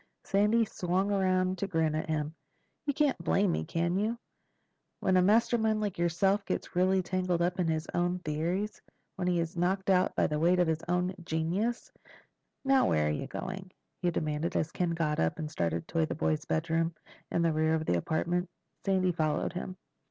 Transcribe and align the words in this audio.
Sandy 0.23 0.65
swung 0.65 1.11
around 1.11 1.59
to 1.59 1.67
grin 1.67 1.93
at 1.93 2.09
him. 2.09 2.33
"You 2.87 2.93
can't 2.95 3.23
blame 3.23 3.51
me, 3.51 3.63
can 3.63 3.95
you? 3.99 4.17
When 4.99 5.15
a 5.15 5.21
mastermind 5.21 5.79
like 5.79 5.99
yourself 5.99 6.43
gets 6.43 6.75
really 6.75 7.03
tangled 7.03 7.39
up 7.39 7.59
in 7.59 7.67
his 7.67 7.85
own 7.93 8.17
theories—when 8.17 9.27
he 9.27 9.39
is 9.39 9.55
knocked 9.55 9.91
out 9.91 10.15
by 10.15 10.25
the 10.25 10.39
weight 10.39 10.57
of 10.57 10.65
his 10.67 10.81
own 10.87 11.13
genius—Now 11.23 12.89
where 12.89 13.05
are 13.09 13.11
you 13.11 13.27
going?" 13.27 13.69
he 14.01 14.09
demanded 14.09 14.55
as 14.55 14.71
Ken 14.71 14.89
got 14.89 15.19
up 15.19 15.37
and 15.37 15.51
started 15.51 15.87
toward 15.87 16.09
the 16.09 16.15
boys' 16.15 16.45
bedroom 16.45 16.95
in 17.29 17.43
the 17.43 17.53
rear 17.53 17.75
of 17.75 17.85
the 17.85 17.99
apartment. 17.99 18.49
Sandy 18.83 19.11
followed 19.11 19.53
him. 19.53 19.77